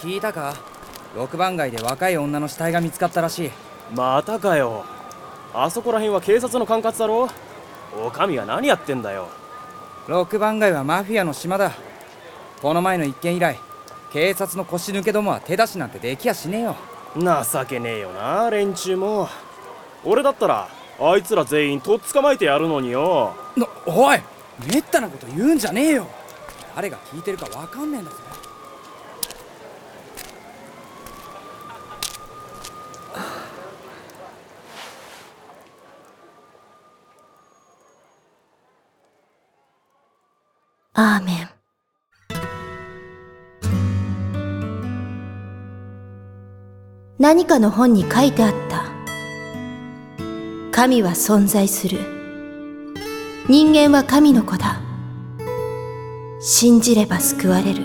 [0.00, 0.54] 聞いたか
[1.14, 3.50] ？6番街で若い女の死体が見つかったらしい。
[3.94, 4.84] またかよ。
[5.52, 7.28] あそこら辺は警察の管轄だろ？
[8.02, 9.28] お上は何やってんだよ。
[10.06, 11.72] 6番街はマフィアの島だ。
[12.62, 13.58] この前の一件以来
[14.10, 16.76] 警察の腰抜けどもは手出しなんてできやしねえよ。
[17.14, 19.28] 情けねえよな連中も。
[20.02, 23.34] 俺だったらあいつら全員とっ捕まえてやるのによ。
[23.54, 24.20] なおい
[24.72, 26.06] めったなこと言うんじゃねえよ。
[26.74, 28.16] 誰が聞いてるかわかんねえんだぞ
[41.02, 41.48] アーメン。
[47.18, 48.84] 何かの本に書いてあった。
[50.70, 52.00] 神は存在する。
[53.48, 54.82] 人間は神の子だ。
[56.38, 57.82] 信じれば救われる。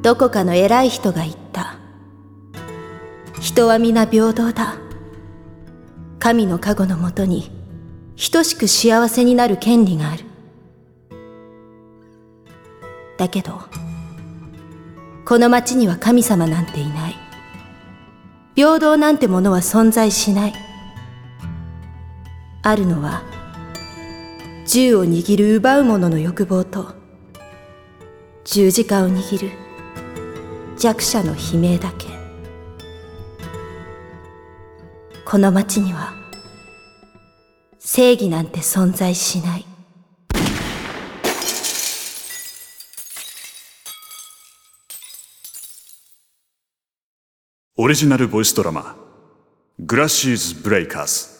[0.00, 1.76] どこかの偉い人が言った。
[3.38, 4.76] 人は皆平等だ。
[6.18, 7.59] 神の加護のもとに
[8.28, 10.24] 等しく幸せになる権利がある。
[13.16, 13.60] だけど、
[15.24, 17.16] この町には神様なんていない。
[18.56, 20.52] 平等なんてものは存在しない。
[22.62, 23.22] あるのは、
[24.66, 26.94] 銃を握る奪う者の欲望と、
[28.44, 29.50] 十字架を握る
[30.76, 32.06] 弱者の悲鳴だけ。
[35.24, 36.19] この町には、
[37.92, 39.66] 正義なんて存在しない。
[47.76, 48.94] オリジナルボイスドラマ
[49.80, 51.30] 「グラシーズ・ブレイカーズ」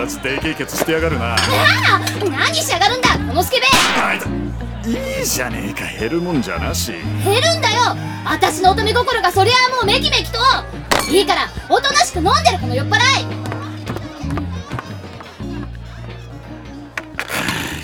[0.00, 1.36] 相変わらずデケケツしてやがるな。
[2.30, 3.66] 何しやがるんだこのスケベ。
[4.02, 4.26] あいだ
[4.86, 6.92] いいじゃねえか減るもんじゃなし。
[6.92, 7.96] 減るんだよ。
[8.24, 10.38] 私の乙女心がそりゃあもうメキメキと。
[11.10, 13.00] いいからおとなしく飲んでるこの酔っ払い。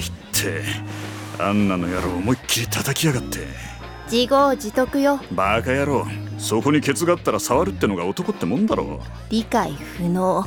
[0.08, 0.62] って
[1.38, 3.46] あんなの野郎思いっきり叩きやがって。
[4.10, 5.20] 自業自得よ。
[5.32, 6.06] バカ野郎
[6.38, 10.46] そこにケツがあったら触るってのが男ってもんだろ理解不能。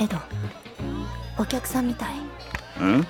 [0.00, 0.16] エド、
[1.36, 2.18] お客さんみたい。
[2.18, 3.06] ん？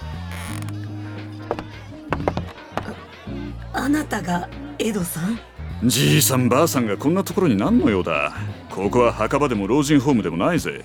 [3.75, 5.39] あなたがエドさん？
[5.85, 8.33] じいさんばあさんがこんなところに何の用だ。
[8.71, 10.85] ここは墓場でも老人ホームでもないぜ。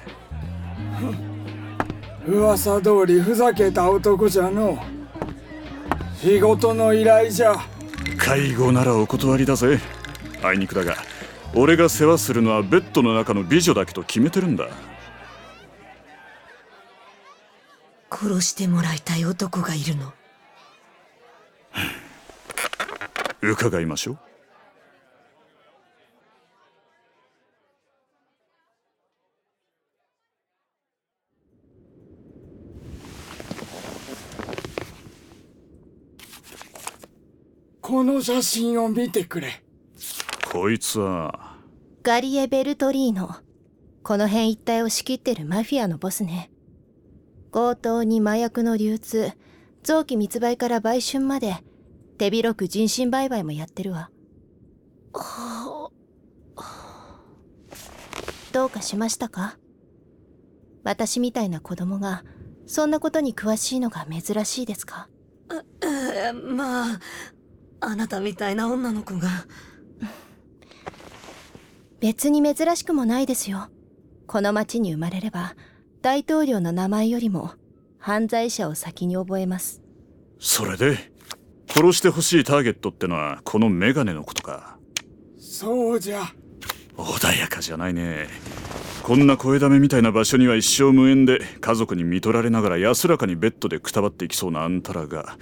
[2.27, 4.77] 噂通りふざけた男じゃの
[6.15, 7.55] 仕事の依頼じゃ。
[8.17, 9.79] 介護ならお断りだぜ。
[10.43, 10.95] あいにくだが
[11.55, 14.67] 俺が世話するのはベッドの中の美女だけと決めてるんだ
[18.23, 20.13] 殺してもらいたい男がいるの。
[23.41, 24.19] 伺いましょう。
[37.81, 39.61] この写真を見てくれ。
[40.49, 41.57] こいつは。
[42.03, 43.35] ガリエ・ベルトリーノ。
[44.01, 46.52] この辺一帯を仕切ってるマフィアのボスね。
[47.53, 49.31] 強盗に麻薬の流通、
[49.83, 51.57] 臓器密売から売春まで、
[52.17, 54.09] 手広く人身売買もやってるわ。
[58.51, 59.59] どうかしましたか？
[60.83, 62.23] 私みたいな子供が、
[62.65, 65.07] そんなことに詳しいのが珍しいですか？
[65.83, 66.99] えーまあ
[67.81, 69.27] あなたみたいな女の子が
[71.99, 73.69] 別に珍しくもないですよ。
[74.25, 75.53] この町に生まれれば、
[76.03, 77.51] 大統領の名前よりも
[77.97, 79.81] 犯罪者を先に覚えます。
[80.37, 80.97] それで
[81.69, 84.77] 殺してほしいターゲットってのはこのメガネのことか。
[85.39, 86.23] そうじゃ。
[86.97, 88.27] 穏やかじゃないね。
[89.01, 95.37] こんな声だめみたいな場所には一生無縁で家族に見取られながら安らかにベッドでくたばっていきそうなあんたらが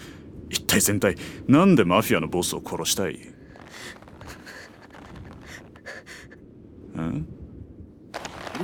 [0.52, 1.16] 一体全体
[1.48, 3.16] なんでマフィアのボスを殺したい？
[7.02, 7.26] ん？
[7.26, 7.41] 見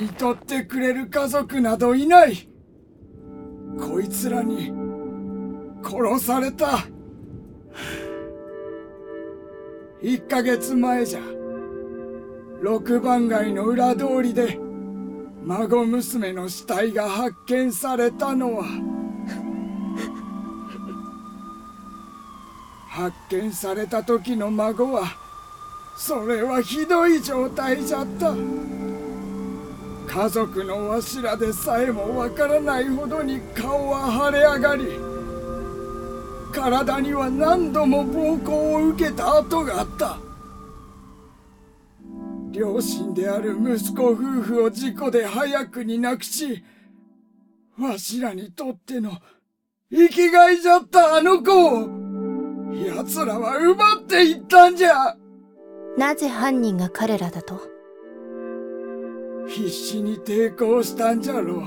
[0.09, 2.47] とってくれる家族などいない。
[3.79, 4.71] こいつらに
[5.83, 6.79] 殺された。
[10.01, 11.21] 1ヶ月前じゃ
[12.61, 14.59] 六番街の裏通りで
[15.43, 18.65] 孫娘の死体が発見されたのは。
[22.89, 25.03] 発見された時の孫は
[25.95, 28.33] それはひどい状態じゃった。
[30.17, 34.99] 家族のわしらでさえもわからないほどに顔は腫れ上がり
[36.51, 40.17] 体には何度も暴行を受けた跡があった。
[42.49, 46.63] 両親である息子夫婦を事故で早くに亡くし
[47.79, 49.11] わしらにとっての
[49.91, 51.87] 生きがいじゃったあの子を
[52.73, 55.15] 奴らは奪っていったんじゃ。
[55.95, 57.76] なぜ犯人が彼らだと？
[59.47, 61.61] 必死に抵抗したんじゃろう。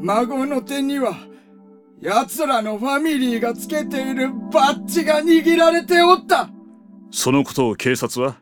[0.00, 1.16] 孫の手には
[2.00, 6.48] 奴らのファミリーがつけているバッジが握られておった。
[7.10, 8.36] そのことを警察は？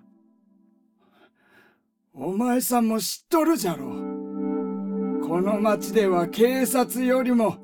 [2.13, 3.87] お前さんも知っとるじゃろ
[5.27, 7.59] この町では警察よりも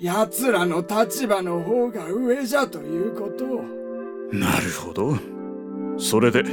[0.00, 3.64] 奴らの立場の方が上じゃということを。
[4.32, 5.16] なるほど
[5.98, 6.44] それで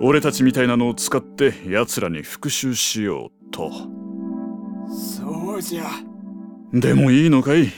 [0.00, 3.70] 俺たちみたいなのを使って奴らに復讐しようと。
[4.90, 5.84] そうじゃ。
[6.72, 7.70] でもいいのかい？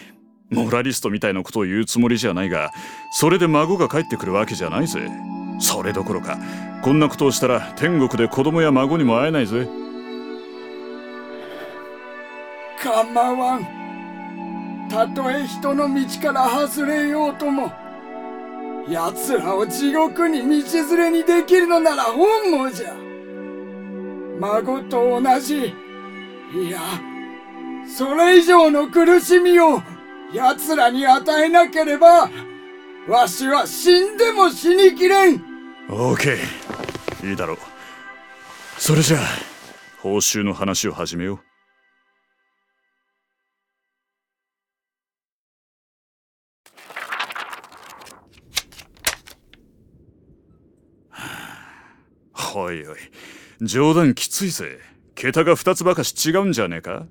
[0.50, 2.70] モラリストみたいなことを言うつもりじゃないが
[3.12, 5.10] それで孫が帰ってくるわけじゃないぜ。
[5.58, 6.38] それどころか
[6.82, 9.68] こんなことをしたら天国で子供や孫にも会えないぜ。
[12.82, 14.88] 構わん。
[14.90, 17.72] たとえ人の道から外れようとも
[18.88, 22.94] 奴らを地獄に道連れにできるのなら本望じゃ。
[24.38, 25.74] 孫と同じ。
[26.52, 26.80] いや
[27.86, 29.82] それ以上の苦しみを
[30.32, 32.30] 奴らに与えなければ
[33.08, 35.42] わしは死んでも死にきれん。
[35.88, 37.58] オーケーいいだろう。
[38.78, 39.20] それじゃあ
[40.00, 41.53] 報酬の話を始めよう。
[52.80, 52.96] いおい。
[53.60, 54.78] 冗談きついぜ。
[55.14, 57.06] 桁が2つばかし違うんじゃねえか？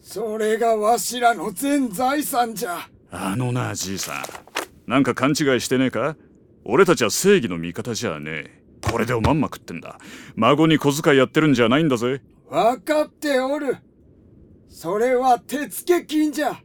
[0.00, 2.88] それがわしらの全財産じゃ。
[3.10, 4.90] あのなじいさん。
[4.90, 6.16] なんか勘違いしてねえか？
[6.64, 8.62] 俺たちは正義の味方じゃねえ。
[8.90, 9.98] これでおまんま食ってんだ。
[10.36, 12.20] 孫に小遣いやってるんじゃないんだぜ。
[12.48, 13.78] わかっておる。
[14.68, 16.58] それは手付金じゃ。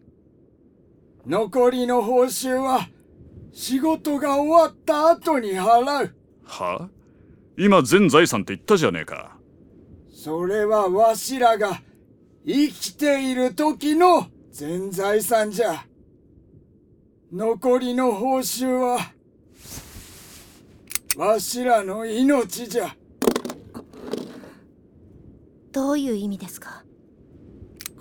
[1.26, 2.90] 残りの報酬は
[3.54, 6.16] 仕事が終わった後に払う。
[6.46, 6.90] は？
[7.62, 9.36] 今全財産って言ったじゃねえか。
[10.14, 11.82] それはわしらが
[12.46, 15.84] 生きている時の全財産じゃ。
[17.34, 19.00] 残りの報酬は
[21.18, 22.96] わしらの命じゃ。
[25.74, 26.86] どういう意味ですか？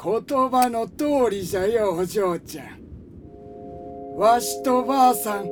[0.01, 4.17] 言葉の通りじゃよお嬢ちゃん。
[4.17, 5.49] わしとばあさん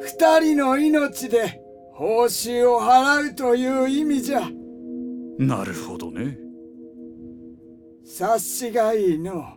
[0.00, 1.60] 二人の命で
[1.96, 4.42] 報酬を払うという意味じゃ。
[5.38, 6.36] なるほどね。
[8.04, 9.56] 察しがいいの。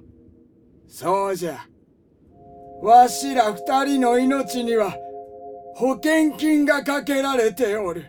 [0.87, 1.67] そうじゃ。
[2.81, 4.95] わしら二人の命には
[5.75, 8.05] 保険金がかけられておる。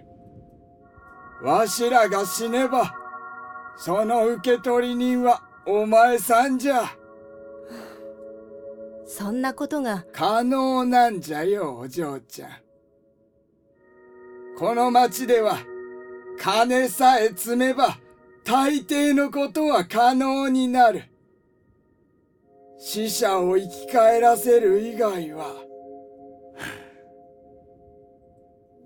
[1.42, 2.94] わしらが死ねば
[3.76, 6.84] その受取人はお前さんじゃ。
[9.06, 10.04] そんなことが。
[10.12, 12.50] 可能なんじゃよお嬢ちゃん
[14.60, 15.58] この町では
[16.38, 17.96] 金さえ積めば
[18.44, 21.04] 大抵のことは可能になる。
[22.78, 25.46] 死者を生き返らせる以外は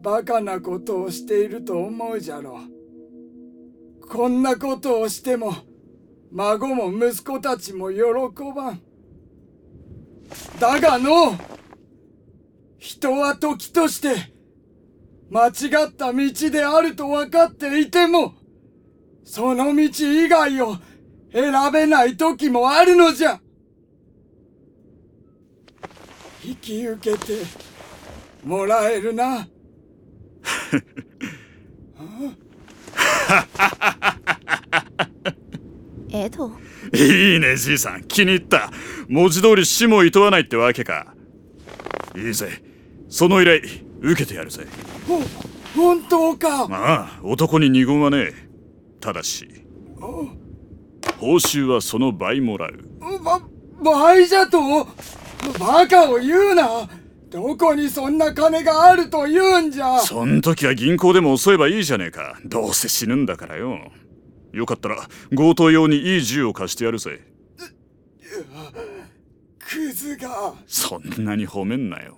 [0.00, 2.60] バカなことをしていると思うじゃろ
[4.00, 4.06] う。
[4.06, 5.56] こんなことをしても
[6.30, 8.00] 孫も息子たちも喜
[8.54, 8.80] ばん。
[10.60, 11.36] だがの
[12.78, 14.33] 人は時として
[15.30, 15.50] 間違
[15.88, 18.34] った道であると分かっていても
[19.24, 20.76] その道以外を
[21.32, 23.40] 選べない時もあるのじゃ。
[26.44, 27.38] 引き受けて
[28.44, 29.48] もらえるな。
[36.12, 36.52] エド
[36.92, 38.04] いいねじいさん。
[38.04, 38.70] 気に入った。
[39.08, 41.14] 文字通り死も厭わないってわけか。
[42.14, 42.62] いいぜ。
[43.08, 43.62] その依頼
[44.04, 44.66] 受けてやるぜ。
[45.08, 45.20] ほ
[45.74, 46.64] 本当か？
[46.64, 48.34] ああ男に二言はねえ。
[49.00, 49.48] ただし
[51.18, 52.78] 報酬はその倍もらう。
[53.22, 53.40] ば
[53.82, 54.58] 倍じゃと？
[55.58, 56.88] バカを言うな。
[57.30, 59.98] どこにそんな金があると言うんじゃ？
[59.98, 62.38] そん時は銀行でも襲えばいいじゃねえか。
[62.44, 63.90] どうせ死ぬんだからよ。
[64.52, 67.20] よかったら強盗用にいい銃を貸してやるぜ。
[69.58, 70.54] クズが。
[70.66, 72.16] そんなに褒めんなよ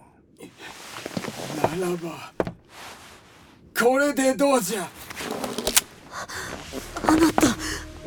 [1.54, 2.32] ならば
[3.78, 4.88] これでどうじゃ？
[7.06, 7.48] あなた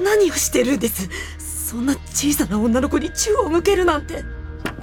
[0.02, 1.08] 何をしてるんです？
[1.38, 4.24] そんな小さな女の子に銃を向けるなんて。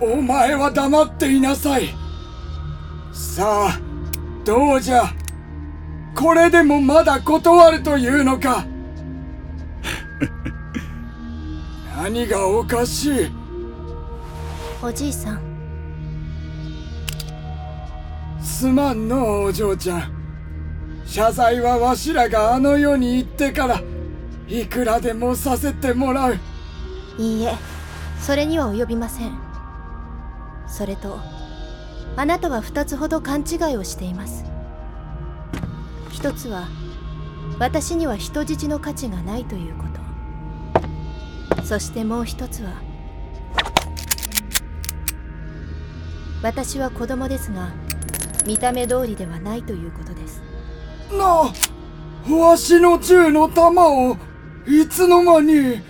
[0.01, 1.89] お前は黙っていなさい。
[3.13, 3.81] さあ
[4.45, 5.05] どうじゃ？
[6.15, 8.65] これでもまだ断るというのか？
[11.97, 13.31] 何がおかしい？
[14.83, 15.56] おじいさん
[18.47, 20.13] すまんのお嬢ちゃん。
[21.05, 23.83] 謝罪はわしらがあの世に行ってから
[24.49, 26.39] いくらでもさせてもらう。
[27.19, 27.55] いいえ
[28.21, 29.33] それには及びません。
[30.69, 31.19] それと
[32.17, 34.45] あなたは2つほど勘違いをしています。
[36.13, 36.69] 一つは
[37.59, 39.85] 私には人質の価値がないというこ
[41.59, 41.65] と。
[41.65, 42.71] そしてもう一つは
[46.43, 47.71] 私は子供ですが
[48.47, 50.43] 見た目通りではないということです。
[51.11, 51.53] な
[52.29, 54.17] あわしの銃の弾を
[54.67, 55.81] いつの間に。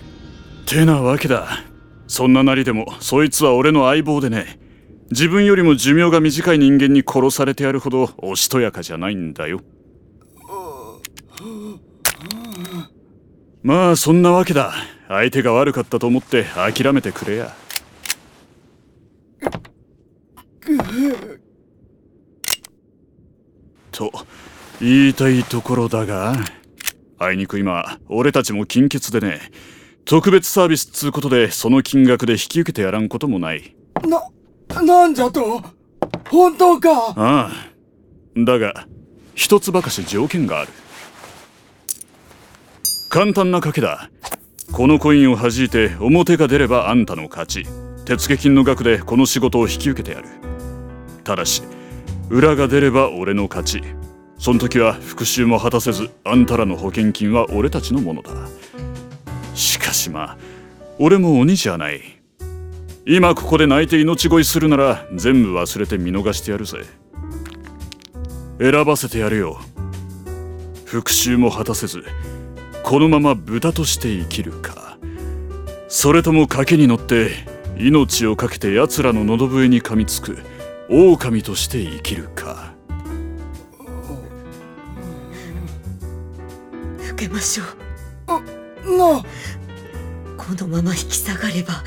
[0.65, 1.63] てなわけだ。
[2.07, 4.59] そんななりでもそいつは俺の相棒でね。
[5.11, 9.61] 自分よりも寿命が短い人間に殺されてやるほどおしとやかじゃないんだよ。
[13.63, 14.73] まあそんなわけだ。
[15.07, 17.53] 相手が悪かったと思って諦めてくれや
[23.97, 24.11] と
[24.79, 26.35] 言いたいところだが
[27.17, 29.39] あいにく今俺たちも金欠でね
[30.05, 33.75] 特別サービスっつうことでその金額で引き受けてやらんこともない。
[34.07, 35.61] な、なんじゃと？
[36.29, 36.89] 本当か？
[37.09, 37.51] ああ。
[38.37, 38.87] だが
[39.33, 40.69] 一つばかし条件がある。
[43.09, 44.09] 簡単な賭けだ。
[44.71, 47.65] このコインを弾いて表が出ればあんたの勝ち。
[48.05, 50.29] 手付金の額でこの仕事を引き受けてやる。
[51.25, 51.63] ただし
[52.29, 53.81] 裏が出れば俺の勝ち。
[54.37, 58.31] その時は復讐も果たせずあんたらの保険金は俺たちのものだ。
[59.55, 60.37] しかしまあ
[60.99, 62.01] 俺も鬼じゃない。
[63.05, 66.79] 今ここで泣いて命乞いするなら全部忘れて見逃してやるぜ。
[68.59, 69.59] 選ばせてやるよ。
[70.85, 72.03] 復讐も果たせず
[72.83, 74.97] このまま豚として生きるか。
[75.87, 77.31] それとも賭けに乗って
[77.77, 80.37] 命を懸けて奴らの喉笛に噛みつく。
[80.89, 82.73] 狼として生きるか。
[87.11, 88.97] 受けましょう。
[88.97, 89.21] な
[90.37, 91.83] このまま引き下がれば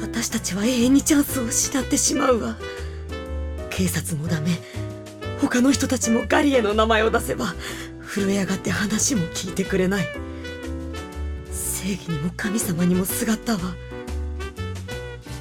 [0.00, 2.56] 私たちは永遠にチャンスを失ってしまうわ。
[3.70, 4.50] 警察もダメ。
[5.40, 7.54] 他の人たちもガリエの名前を出せば
[8.06, 10.06] 震え上がって話も聞いてくれない。
[11.50, 13.60] 正義にも神様にもすがったわ。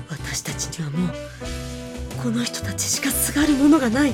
[0.09, 1.15] 私たちにはもう
[2.21, 4.13] この人たちしかすがるものがない。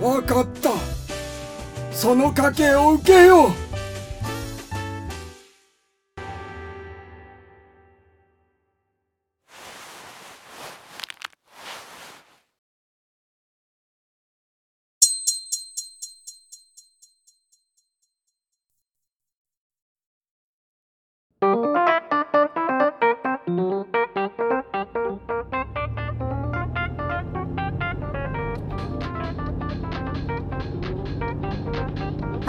[0.00, 0.70] 分かった。
[1.90, 3.67] その賭けを受けよう。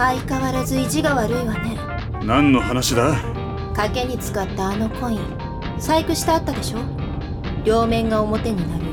[0.00, 1.76] 相変わらず意地が悪いわね。
[2.24, 3.14] 何の話だ？
[3.74, 5.18] 賭けに使ったあのコイン
[5.78, 6.78] 細工してあったでしょ？
[7.66, 8.90] 両面が表になるよ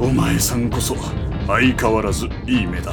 [0.00, 0.10] うに。
[0.10, 0.94] お前さんこそ
[1.46, 2.92] 相変わらずいい目だ。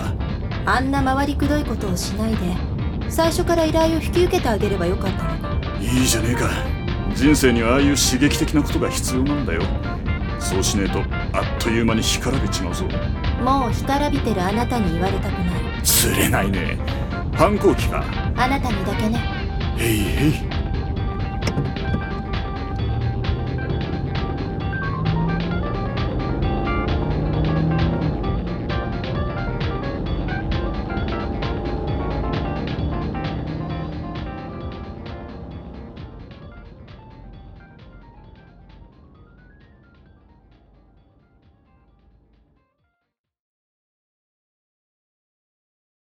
[0.65, 2.55] あんな回りくどいことをしないで
[3.09, 5.85] 最初から依頼を引き受けてあげればよかったのに。
[5.85, 6.47] いいじゃねえか。
[7.13, 9.61] 人生にはああいう刺激的なことが必要なんだよ。
[10.39, 10.99] そうしねえと
[11.37, 12.85] あっという間に干からびちまうぞ。
[13.43, 16.77] もう干からびてるあなたに言われたくない釣れないね。
[17.33, 18.03] 反抗期か
[18.35, 19.19] あなたにだけね。
[19.77, 20.33] へいへい。